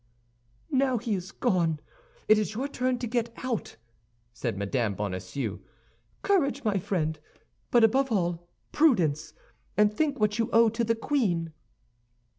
[0.71, 1.79] "Now he is gone,
[2.27, 3.77] it is your turn to get out,"
[4.33, 4.93] said Mme.
[4.95, 5.59] Bonacieux.
[6.23, 7.19] "Courage, my friend,
[7.69, 9.35] but above all, prudence,
[9.77, 11.53] and think what you owe to the queen."